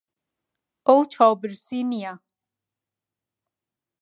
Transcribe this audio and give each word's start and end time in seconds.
ئەو 0.87 0.99
چاوبرسی 1.13 1.81
نییە. 1.91 2.13